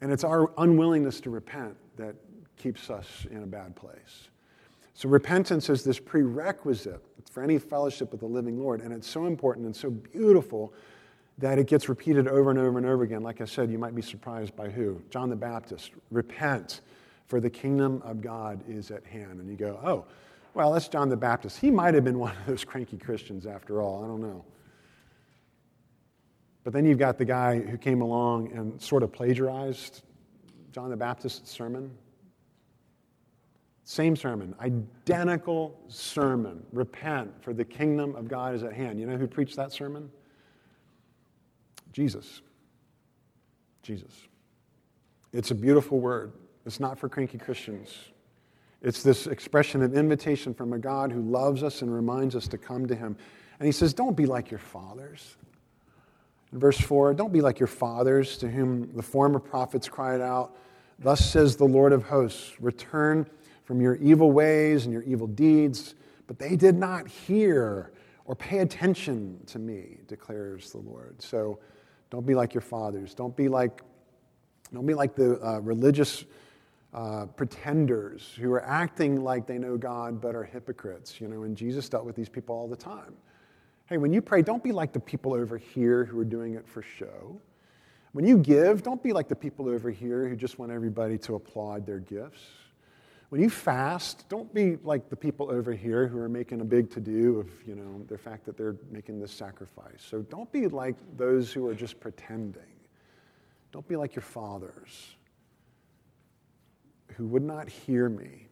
[0.00, 2.14] And it's our unwillingness to repent that
[2.56, 4.28] keeps us in a bad place.
[4.94, 7.02] So, repentance is this prerequisite
[7.32, 8.82] for any fellowship with the living Lord.
[8.82, 10.74] And it's so important and so beautiful
[11.38, 13.22] that it gets repeated over and over and over again.
[13.22, 15.00] Like I said, you might be surprised by who?
[15.08, 15.92] John the Baptist.
[16.10, 16.82] Repent,
[17.26, 19.40] for the kingdom of God is at hand.
[19.40, 20.04] And you go, oh,
[20.52, 21.58] well, that's John the Baptist.
[21.58, 24.04] He might have been one of those cranky Christians after all.
[24.04, 24.44] I don't know.
[26.64, 30.02] But then you've got the guy who came along and sort of plagiarized
[30.70, 31.90] John the Baptist's sermon.
[33.84, 36.62] Same sermon, identical sermon.
[36.72, 39.00] Repent, for the kingdom of God is at hand.
[39.00, 40.10] You know who preached that sermon?
[41.92, 42.42] Jesus.
[43.82, 44.12] Jesus.
[45.32, 46.32] It's a beautiful word.
[46.64, 47.92] It's not for cranky Christians.
[48.82, 52.58] It's this expression of invitation from a God who loves us and reminds us to
[52.58, 53.16] come to him.
[53.58, 55.36] And he says, Don't be like your fathers
[56.52, 60.54] in verse 4, don't be like your fathers to whom the former prophets cried out,
[60.98, 63.26] Thus says the Lord of hosts, return
[63.72, 65.94] from your evil ways and your evil deeds.
[66.26, 67.90] But they did not hear
[68.26, 71.22] or pay attention to me, declares the Lord.
[71.22, 71.58] So
[72.10, 73.14] don't be like your fathers.
[73.14, 73.80] Don't be like,
[74.74, 76.26] don't be like the uh, religious
[76.92, 81.18] uh, pretenders who are acting like they know God but are hypocrites.
[81.18, 83.14] You know, and Jesus dealt with these people all the time.
[83.86, 86.68] Hey, when you pray, don't be like the people over here who are doing it
[86.68, 87.40] for show.
[88.12, 91.36] When you give, don't be like the people over here who just want everybody to
[91.36, 92.42] applaud their gifts.
[93.32, 96.90] When you fast, don't be like the people over here who are making a big
[96.90, 100.04] to do of, you know, the fact that they're making this sacrifice.
[100.06, 102.62] So don't be like those who are just pretending.
[103.72, 105.16] Don't be like your fathers
[107.16, 108.48] who would not hear me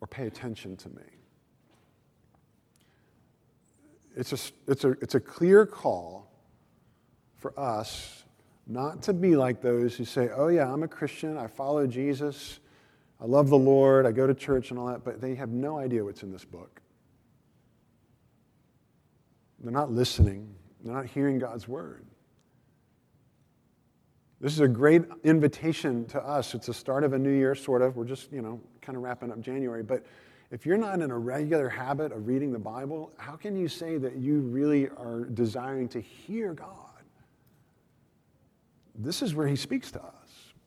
[0.00, 1.02] or pay attention to me
[4.16, 6.30] it's a, it's, a, it's a clear call
[7.36, 8.24] for us
[8.66, 12.60] not to be like those who say, oh, yeah, I'm a Christian, I follow Jesus,
[13.20, 15.78] I love the Lord, I go to church and all that, but they have no
[15.78, 16.80] idea what's in this book.
[19.60, 22.06] They're not listening, they're not hearing God's word.
[24.40, 26.54] This is a great invitation to us.
[26.54, 27.96] It's the start of a new year, sort of.
[27.96, 29.82] We're just, you know, kind of wrapping up January.
[29.82, 30.06] But
[30.50, 33.98] if you're not in a regular habit of reading the Bible, how can you say
[33.98, 36.76] that you really are desiring to hear God?
[38.94, 40.19] This is where He speaks to us.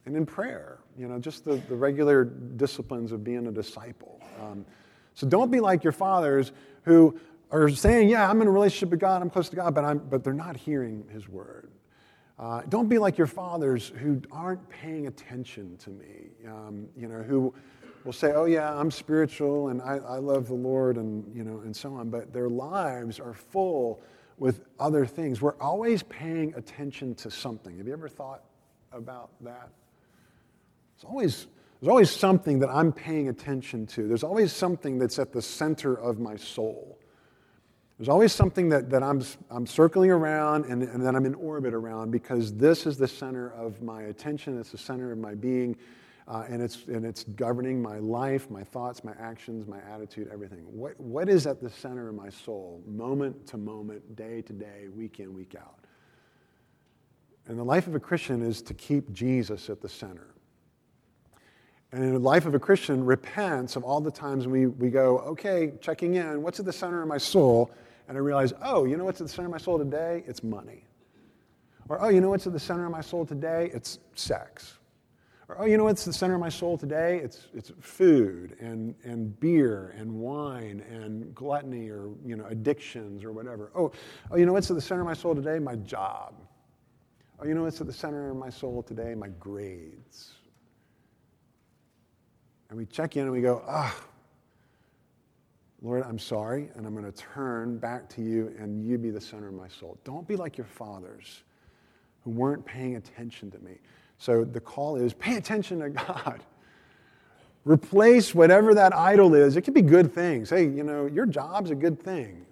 [0.05, 4.21] And in prayer, you know, just the, the regular disciplines of being a disciple.
[4.41, 4.65] Um,
[5.13, 6.51] so don't be like your fathers
[6.83, 7.17] who
[7.51, 9.99] are saying, Yeah, I'm in a relationship with God, I'm close to God, but, I'm,
[9.99, 11.69] but they're not hearing His word.
[12.37, 17.21] Uh, don't be like your fathers who aren't paying attention to me, um, you know,
[17.21, 17.53] who
[18.03, 21.59] will say, oh, yeah, I'm spiritual and I, I love the Lord and, you know,
[21.59, 22.09] and so on.
[22.09, 24.01] But their lives are full
[24.37, 25.41] with other things.
[25.41, 27.77] We're always paying attention to something.
[27.77, 28.43] Have you ever thought
[28.91, 29.69] about that?
[31.03, 31.47] There's always,
[31.81, 34.07] there's always something that I'm paying attention to.
[34.07, 36.97] There's always something that's at the center of my soul.
[37.97, 41.73] There's always something that, that I'm, I'm circling around and, and that I'm in orbit
[41.73, 45.75] around because this is the center of my attention, it's the center of my being
[46.25, 50.59] uh, and, it's, and it's governing my life, my thoughts, my actions, my attitude, everything.
[50.59, 54.87] What, what is at the center of my soul, moment to moment, day to day,
[54.95, 55.79] week in, week out?
[57.47, 60.32] And the life of a Christian is to keep Jesus at the center.
[61.93, 65.19] And in the life of a Christian, repents of all the times we, we go,
[65.19, 67.69] okay, checking in, what's at the center of my soul?
[68.07, 70.23] And I realize, oh, you know what's at the center of my soul today?
[70.25, 70.85] It's money.
[71.89, 73.69] Or, oh, you know what's at the center of my soul today?
[73.75, 74.79] It's sex.
[75.47, 77.19] Or, oh, you know what's at the center of my soul today?
[77.23, 83.31] It's, it's food and, and beer and wine and gluttony or, you know, addictions or
[83.31, 83.71] whatever.
[83.75, 83.91] Oh,
[84.31, 85.59] oh, you know what's at the center of my soul today?
[85.59, 86.33] My job.
[87.39, 89.13] Oh, you know what's at the center of my soul today?
[89.13, 90.33] My grades.
[92.73, 94.03] And we check in and we go, ah, oh,
[95.83, 99.21] Lord, I'm sorry, and I'm going to turn back to you, and you be the
[99.21, 99.99] center of my soul.
[100.03, 101.43] Don't be like your fathers
[102.23, 103.73] who weren't paying attention to me.
[104.17, 106.41] So the call is pay attention to God.
[107.63, 109.55] Replace whatever that idol is.
[109.55, 110.49] It could be good things.
[110.49, 112.43] Hey, you know, your job's a good thing,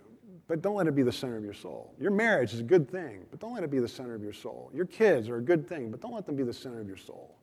[0.48, 1.96] but don't let it be the center of your soul.
[2.00, 4.34] Your marriage is a good thing, but don't let it be the center of your
[4.34, 4.70] soul.
[4.72, 6.96] Your kids are a good thing, but don't let them be the center of your
[6.96, 7.36] soul.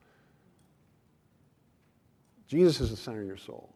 [2.49, 3.73] Jesus is the center of your soul.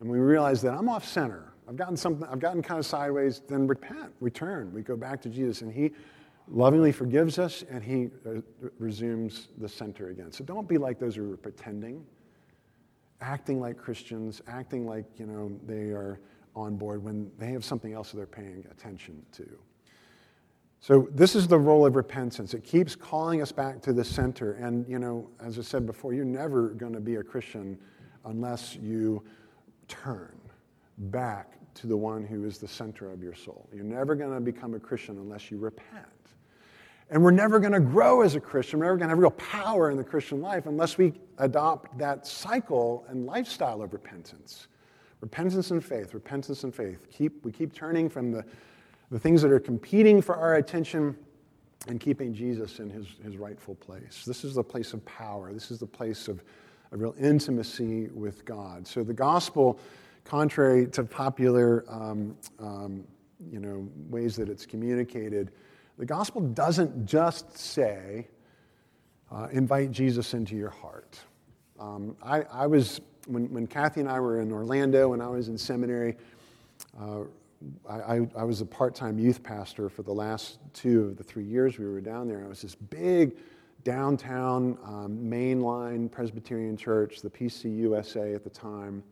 [0.00, 1.52] And we realize that I'm off center.
[1.68, 4.72] I've gotten something, I've gotten kind of sideways, then repent, return.
[4.72, 5.92] We go back to Jesus, and He
[6.48, 8.40] lovingly forgives us, and He uh,
[8.78, 10.30] resumes the center again.
[10.30, 12.04] So don't be like those who are pretending,
[13.20, 16.20] acting like Christians, acting like, you know, they are
[16.54, 19.58] on board when they have something else that they're paying attention to.
[20.80, 22.52] So this is the role of repentance.
[22.52, 24.52] It keeps calling us back to the center.
[24.52, 27.78] And, you know, as I said before, you're never going to be a Christian
[28.24, 29.22] unless you
[29.88, 30.38] turn
[30.98, 33.68] back to the one who is the center of your soul.
[33.72, 36.06] You're never going to become a Christian unless you repent.
[37.10, 38.78] And we're never going to grow as a Christian.
[38.78, 42.26] We're never going to have real power in the Christian life unless we adopt that
[42.26, 44.68] cycle and lifestyle of repentance.
[45.20, 47.08] Repentance and faith, repentance and faith.
[47.10, 48.44] Keep, we keep turning from the,
[49.10, 51.16] the things that are competing for our attention
[51.88, 54.24] and keeping Jesus in his, his rightful place.
[54.26, 55.52] This is the place of power.
[55.52, 56.42] This is the place of
[56.94, 58.86] a real intimacy with God.
[58.86, 59.80] So the gospel,
[60.24, 63.04] contrary to popular um, um,
[63.50, 65.50] you know, ways that it's communicated,
[65.98, 68.28] the gospel doesn't just say,
[69.30, 71.18] uh, invite Jesus into your heart.
[71.80, 75.48] Um, I, I, was, when, when Kathy and I were in Orlando, when I was
[75.48, 76.16] in seminary,
[77.00, 77.22] uh,
[77.88, 81.44] I, I, was a part time youth pastor for the last two of the three
[81.44, 82.44] years we were down there.
[82.44, 83.36] I was this big,
[83.84, 89.02] downtown um, mainline Presbyterian church, the PCUSA at the time.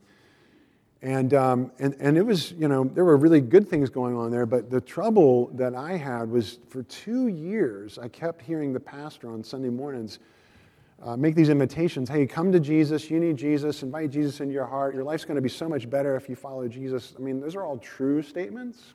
[1.03, 4.31] And, um, and, and it was, you know, there were really good things going on
[4.31, 8.81] there, but the trouble that I had was for two years, I kept hearing the
[8.81, 10.21] pastor on Sunday mornings
[11.03, 14.67] uh, make these invitations hey, come to Jesus, you need Jesus, invite Jesus into your
[14.67, 14.95] heart.
[14.95, 17.15] Your life's going to be so much better if you follow Jesus.
[17.19, 18.95] I mean, those are all true statements.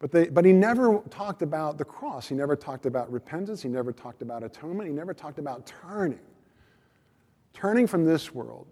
[0.00, 2.26] But, they, but he never talked about the cross.
[2.26, 3.62] He never talked about repentance.
[3.62, 4.88] He never talked about atonement.
[4.88, 6.18] He never talked about turning.
[7.52, 8.66] Turning from this world,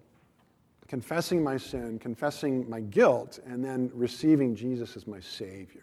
[0.88, 5.82] confessing my sin, confessing my guilt, and then receiving Jesus as my Savior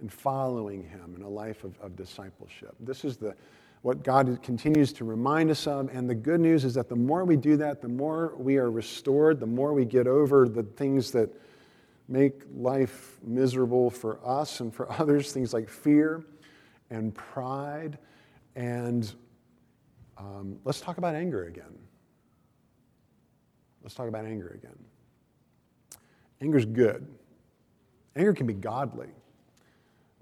[0.00, 2.74] and following him in a life of, of discipleship.
[2.80, 3.36] This is the,
[3.82, 5.88] what God continues to remind us of.
[5.92, 8.70] And the good news is that the more we do that, the more we are
[8.70, 11.30] restored, the more we get over the things that
[12.08, 16.24] make life miserable for us and for others, things like fear
[16.90, 17.98] and pride.
[18.56, 19.12] And
[20.16, 21.78] um, let's talk about anger again.
[23.82, 24.78] Let's talk about anger again.
[26.40, 27.06] Anger's good.
[28.16, 29.08] Anger can be godly.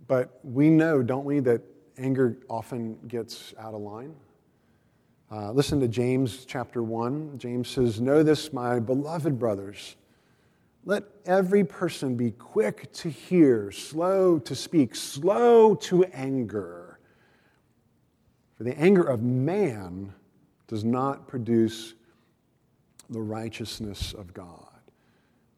[0.07, 1.62] But we know, don't we, that
[1.99, 4.14] anger often gets out of line?
[5.31, 7.38] Uh, listen to James chapter 1.
[7.38, 9.96] James says, Know this, my beloved brothers
[10.87, 17.01] let every person be quick to hear, slow to speak, slow to anger.
[18.57, 20.14] For the anger of man
[20.68, 21.94] does not produce
[23.11, 24.62] the righteousness of God.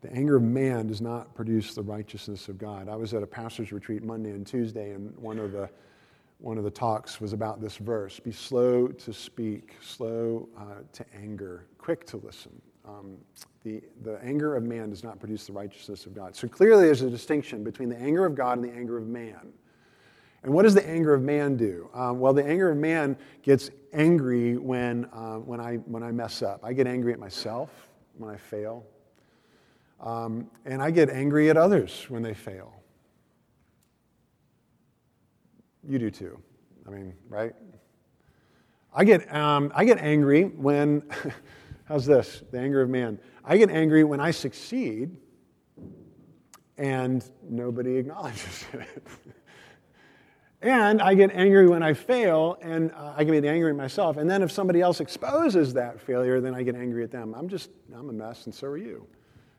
[0.01, 2.88] The anger of man does not produce the righteousness of God.
[2.88, 5.69] I was at a pastor's retreat Monday and Tuesday, and one of the
[6.41, 11.05] one of the talks was about this verse be slow to speak, slow uh, to
[11.12, 12.62] anger, quick to listen.
[12.88, 13.18] Um,
[13.64, 16.34] the, the anger of man does not produce the righteousness of God.
[16.34, 19.53] So clearly, there's a distinction between the anger of God and the anger of man.
[20.43, 21.91] And what does the anger of man do?
[21.93, 26.43] Um, well, the anger of man gets angry when, uh, when, I, when I mess
[26.43, 26.61] up.
[26.62, 28.86] I get angry at myself when I fail.
[30.01, 32.72] Um, and I get angry at others when they fail.
[35.86, 36.39] You do too.
[36.86, 37.55] I mean, right?
[38.95, 41.03] I get, um, I get angry when,
[41.89, 42.43] how's this?
[42.53, 43.18] The anger of man.
[43.45, 45.16] I get angry when I succeed
[46.76, 49.07] and nobody acknowledges it.
[50.61, 54.16] And I get angry when I fail, and uh, I can get angry at myself.
[54.16, 57.32] And then if somebody else exposes that failure, then I get angry at them.
[57.36, 59.07] I'm just, I'm a mess, and so are you.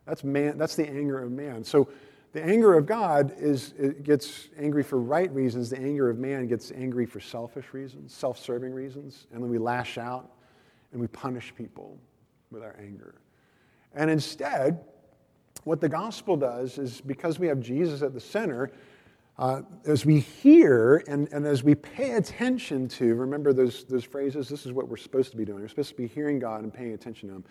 [0.06, 1.64] That's, man, that's the anger of man.
[1.64, 1.88] So
[2.34, 3.74] the anger of God is,
[4.04, 5.70] gets angry for right reasons.
[5.70, 9.28] The anger of man gets angry for selfish reasons, self serving reasons.
[9.32, 10.30] And then we lash out
[10.92, 11.98] and we punish people
[12.52, 13.16] with our anger.
[13.94, 14.80] And instead,
[15.64, 18.72] what the gospel does is because we have Jesus at the center,
[19.38, 24.50] uh, as we hear and, and as we pay attention to, remember those, those phrases?
[24.50, 25.62] This is what we're supposed to be doing.
[25.62, 27.46] We're supposed to be hearing God and paying attention to Him.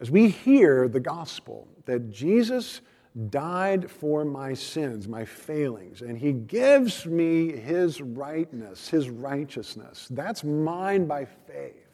[0.00, 2.82] As we hear the gospel that Jesus
[3.30, 10.44] died for my sins, my failings, and He gives me His rightness, His righteousness, that's
[10.44, 11.87] mine by faith.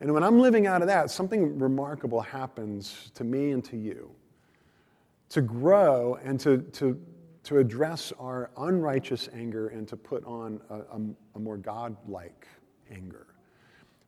[0.00, 4.10] And when I'm living out of that, something remarkable happens to me and to you.
[5.30, 7.00] To grow and to, to,
[7.44, 11.00] to address our unrighteous anger and to put on a, a,
[11.36, 12.48] a more God-like
[12.90, 13.26] anger.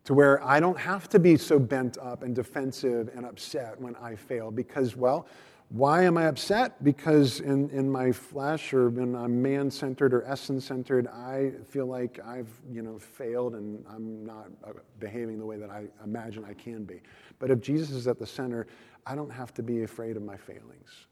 [0.05, 3.95] To where I don't have to be so bent up and defensive and upset when
[3.97, 5.27] I fail because, well,
[5.73, 6.85] why am I upset?
[6.85, 11.87] Because in, in my flesh or when I'm man centered or essence centered, I feel
[11.87, 16.45] like I've you know, failed and I'm not uh, behaving the way that I imagine
[16.45, 17.01] I can be.
[17.39, 18.67] But if Jesus is at the center,
[19.07, 21.07] I don't have to be afraid of my failings.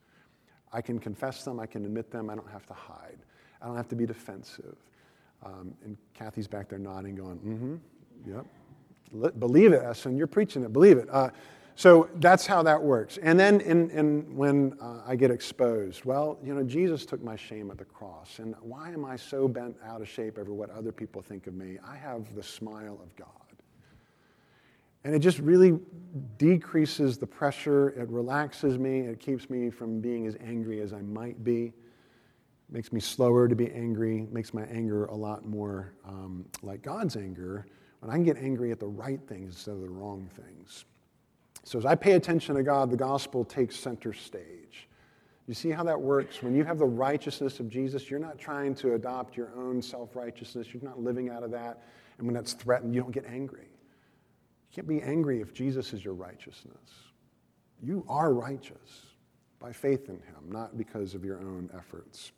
[0.75, 3.19] I can confess them, I can admit them, I don't have to hide.
[3.63, 4.77] I don't have to be defensive.
[5.43, 7.77] Um, and Kathy's back there nodding, going, mm hmm,
[8.31, 8.45] yep.
[9.39, 11.09] Believe it, Essen, you're preaching it, believe it.
[11.11, 11.31] Uh,
[11.75, 13.19] so that's how that works.
[13.23, 17.37] And then in, in, when uh, I get exposed, well, you know, Jesus took my
[17.37, 18.39] shame at the cross.
[18.39, 21.55] And why am I so bent out of shape over what other people think of
[21.55, 21.79] me?
[21.87, 23.29] I have the smile of God.
[25.05, 25.79] And it just really
[26.37, 27.91] decreases the pressure.
[27.91, 29.01] It relaxes me.
[29.01, 31.67] It keeps me from being as angry as I might be.
[31.67, 34.19] It makes me slower to be angry.
[34.19, 37.67] It makes my anger a lot more um, like God's anger
[38.01, 40.85] when I can get angry at the right things instead of the wrong things.
[41.65, 44.89] So as I pay attention to God, the gospel takes center stage.
[45.47, 46.43] You see how that works?
[46.43, 50.15] When you have the righteousness of Jesus, you're not trying to adopt your own self
[50.15, 50.69] righteousness.
[50.73, 51.83] You're not living out of that.
[52.19, 53.63] And when that's threatened, you don't get angry.
[53.63, 56.77] You can't be angry if Jesus is your righteousness.
[57.83, 59.07] You are righteous
[59.59, 62.33] by faith in him, not because of your own efforts.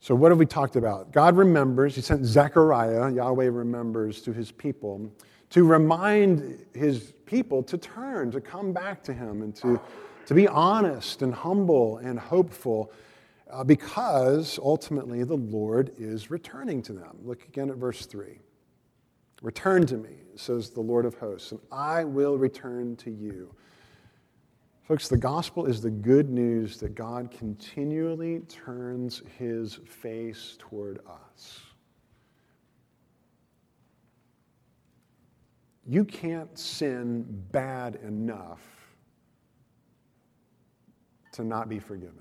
[0.00, 1.12] So, what have we talked about?
[1.12, 5.12] God remembers, He sent Zechariah, Yahweh remembers to His people
[5.52, 9.78] to remind his people to turn, to come back to him, and to,
[10.24, 12.90] to be honest and humble and hopeful
[13.50, 17.18] uh, because ultimately the Lord is returning to them.
[17.22, 18.38] Look again at verse 3.
[19.42, 23.54] Return to me, says the Lord of hosts, and I will return to you.
[24.84, 31.60] Folks, the gospel is the good news that God continually turns his face toward us.
[35.86, 38.60] You can't sin bad enough
[41.32, 42.18] to not be forgiven.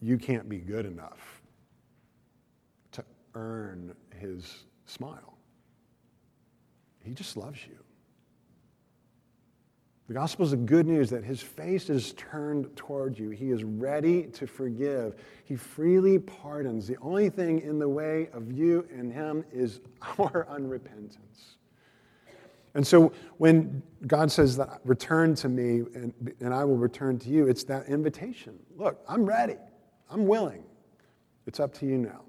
[0.00, 1.42] You can't be good enough
[2.92, 3.04] to
[3.34, 5.38] earn his smile.
[7.02, 7.83] He just loves you.
[10.06, 13.30] The gospel is the good news that his face is turned toward you.
[13.30, 15.14] He is ready to forgive.
[15.44, 16.86] He freely pardons.
[16.86, 19.80] The only thing in the way of you and him is
[20.18, 21.56] our unrepentance.
[22.74, 27.30] And so when God says that return to me and, and I will return to
[27.30, 28.58] you, it's that invitation.
[28.76, 29.56] Look, I'm ready.
[30.10, 30.64] I'm willing.
[31.46, 32.22] It's up to you now.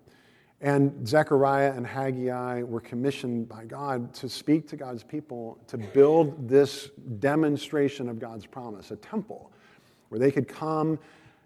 [0.66, 6.50] And Zechariah and Haggai were commissioned by God to speak to God's people to build
[6.50, 6.90] this
[7.20, 9.52] demonstration of God's promise, a temple
[10.10, 10.98] where they could come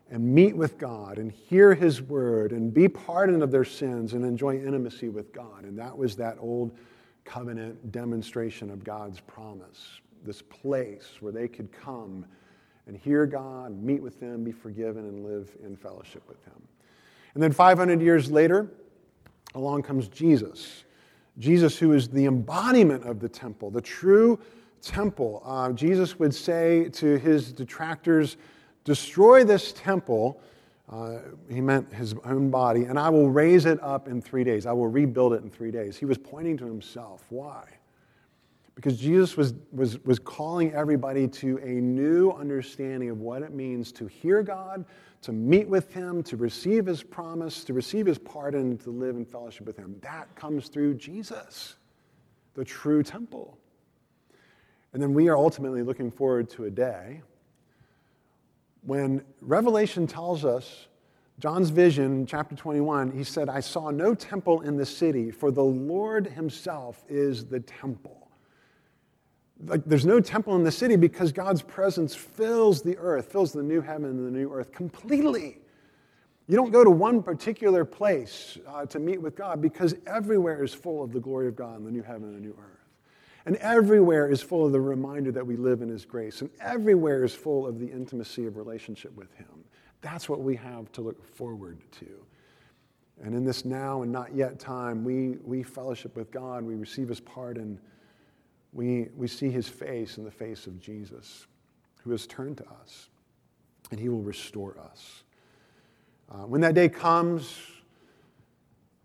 [0.09, 4.23] and meet with God and hear His word and be pardoned of their sins and
[4.23, 5.65] enjoy intimacy with God.
[5.65, 6.71] And that was that old
[7.25, 12.25] covenant demonstration of God's promise, this place where they could come
[12.87, 16.61] and hear God, meet with Him, be forgiven, and live in fellowship with Him.
[17.33, 18.71] And then 500 years later,
[19.55, 20.83] along comes Jesus.
[21.37, 24.39] Jesus, who is the embodiment of the temple, the true
[24.81, 25.41] temple.
[25.45, 28.37] Uh, Jesus would say to his detractors,
[28.83, 30.41] Destroy this temple.
[30.89, 31.19] Uh,
[31.49, 34.65] he meant his own body, and I will raise it up in three days.
[34.65, 35.95] I will rebuild it in three days.
[35.97, 37.23] He was pointing to himself.
[37.29, 37.63] Why?
[38.73, 43.91] Because Jesus was, was, was calling everybody to a new understanding of what it means
[43.91, 44.85] to hear God,
[45.21, 49.25] to meet with Him, to receive His promise, to receive His pardon, to live in
[49.25, 49.95] fellowship with Him.
[50.01, 51.75] That comes through Jesus,
[52.53, 53.57] the true temple.
[54.93, 57.21] And then we are ultimately looking forward to a day
[58.81, 60.87] when Revelation tells us
[61.39, 65.63] John's vision, chapter 21, he said, I saw no temple in the city, for the
[65.63, 68.18] Lord himself is the temple.
[69.65, 73.63] Like, there's no temple in the city because God's presence fills the earth, fills the
[73.63, 75.57] new heaven and the new earth completely.
[76.47, 80.73] You don't go to one particular place uh, to meet with God because everywhere is
[80.73, 82.79] full of the glory of God in the new heaven and the new earth.
[83.45, 86.41] And everywhere is full of the reminder that we live in His grace.
[86.41, 89.63] And everywhere is full of the intimacy of relationship with Him.
[90.01, 92.07] That's what we have to look forward to.
[93.21, 97.09] And in this now and not yet time, we, we fellowship with God, we receive
[97.09, 97.79] His pardon,
[98.73, 101.47] we, we see His face in the face of Jesus,
[102.03, 103.09] who has turned to us,
[103.91, 105.23] and He will restore us.
[106.29, 107.57] Uh, when that day comes,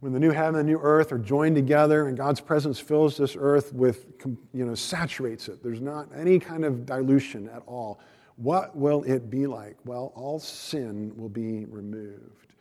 [0.00, 3.16] when the new heaven and the new earth are joined together and God's presence fills
[3.16, 4.04] this earth with,
[4.52, 8.00] you know, saturates it, there's not any kind of dilution at all.
[8.36, 9.76] What will it be like?
[9.86, 12.53] Well, all sin will be removed.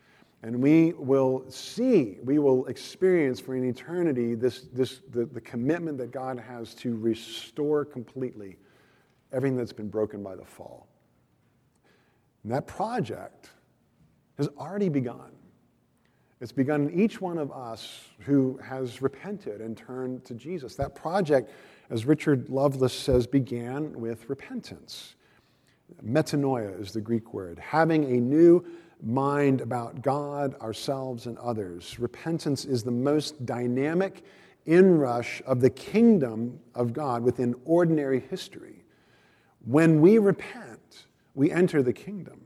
[0.44, 5.96] And we will see, we will experience for an eternity this, this, the, the commitment
[5.96, 8.58] that God has to restore completely
[9.32, 10.86] everything that's been broken by the fall.
[12.42, 13.48] And that project
[14.36, 15.32] has already begun.
[16.42, 20.74] It's begun in each one of us who has repented and turned to Jesus.
[20.74, 21.50] That project,
[21.88, 25.14] as Richard Lovelace says, began with repentance.
[26.04, 28.62] Metanoia is the Greek word, having a new
[29.04, 31.98] mind about God, ourselves, and others.
[31.98, 34.24] Repentance is the most dynamic
[34.66, 38.84] inrush of the kingdom of God within ordinary history.
[39.64, 42.40] When we repent, we enter the kingdom.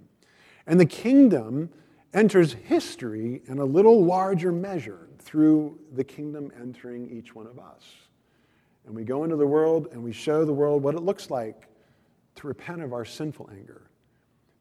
[0.66, 1.70] And the kingdom
[2.14, 7.84] enters history in a little larger measure through the kingdom entering each one of us.
[8.86, 11.68] And we go into the world and we show the world what it looks like
[12.36, 13.90] to repent of our sinful anger,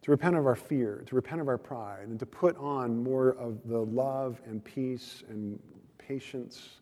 [0.07, 3.31] to repent of our fear, to repent of our pride, and to put on more
[3.31, 5.59] of the love and peace and
[5.97, 6.77] patience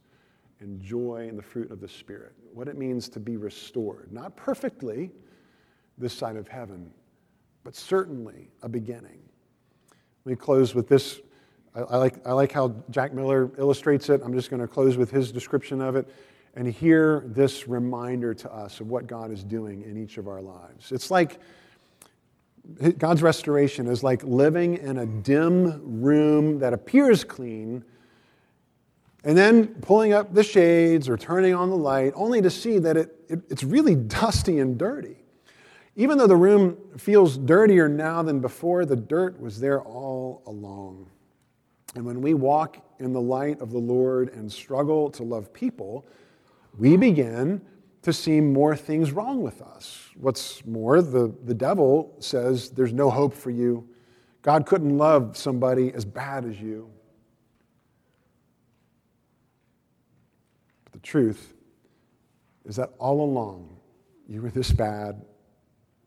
[0.60, 2.34] and joy and the fruit of the Spirit.
[2.54, 4.14] What it means to be restored.
[4.14, 5.10] Not perfectly
[5.98, 6.92] this side of heaven,
[7.64, 9.18] but certainly a beginning.
[10.24, 11.20] Let me close with this.
[11.74, 14.22] I, I, like, I like how Jack Miller illustrates it.
[14.24, 16.08] I'm just going to close with his description of it
[16.54, 20.44] and hear this reminder to us of what God is doing in each of our
[20.44, 20.92] lives.
[20.92, 21.40] It's like
[22.98, 27.84] God's restoration is like living in a dim room that appears clean
[29.26, 32.96] and then pulling up the shades or turning on the light only to see that
[32.96, 35.18] it, it, it's really dusty and dirty.
[35.96, 41.10] Even though the room feels dirtier now than before, the dirt was there all along.
[41.96, 46.06] And when we walk in the light of the Lord and struggle to love people,
[46.78, 47.62] we begin
[48.04, 50.05] to see more things wrong with us.
[50.16, 53.88] What's more, the, the devil says there's no hope for you.
[54.42, 56.90] God couldn't love somebody as bad as you.
[60.84, 61.54] But the truth
[62.64, 63.78] is that all along,
[64.28, 65.22] you were this bad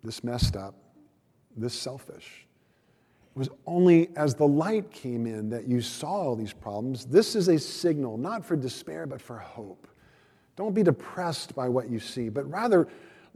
[0.02, 0.74] this messed up,
[1.56, 2.46] this selfish.
[3.34, 7.04] It was only as the light came in that you saw all these problems.
[7.04, 9.86] This is a signal, not for despair, but for hope.
[10.56, 12.88] Don't be depressed by what you see, but rather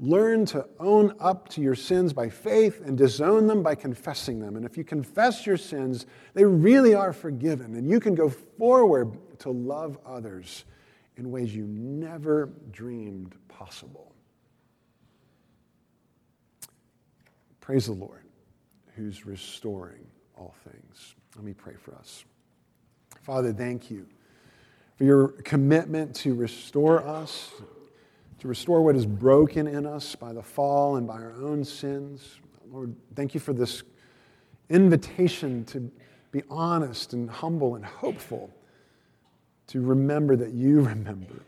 [0.03, 4.57] learn to own up to your sins by faith and disown them by confessing them.
[4.57, 9.17] And if you confess your sins, they really are forgiven, and you can go forward
[9.39, 10.65] to love others
[11.17, 14.13] in ways you never dreamed possible.
[17.61, 18.25] Praise the Lord
[18.97, 20.05] who's restoring
[20.37, 21.15] all things.
[21.37, 22.25] Let me pray for us.
[23.23, 24.07] Father, thank you
[24.97, 27.53] for your commitment to restore us,
[28.43, 32.41] to restore what is broken in us by the fall and by our own sins.
[32.73, 33.85] Lord, thank you for this
[34.69, 35.89] invitation to
[36.33, 38.51] be honest and humble and hopeful,
[39.69, 41.45] to remember that you remember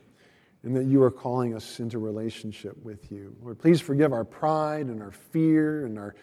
[0.62, 3.34] and that you are calling us into relationship with you.
[3.42, 6.14] Lord, please forgive our pride and our fear and our,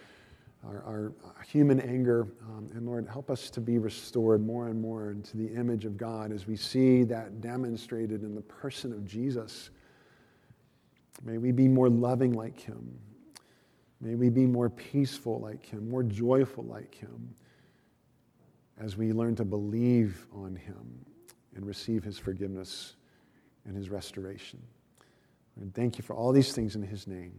[0.65, 2.29] our, our human anger.
[2.47, 5.97] Um, and Lord, help us to be restored more and more into the image of
[5.97, 9.69] God as we see that demonstrated in the person of Jesus.
[11.23, 12.99] May we be more loving like him.
[13.99, 17.35] May we be more peaceful like him, more joyful like him
[18.79, 21.05] as we learn to believe on him
[21.55, 22.95] and receive his forgiveness
[23.65, 24.59] and his restoration.
[25.59, 27.33] And thank you for all these things in his name.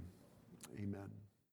[0.79, 1.22] Amen.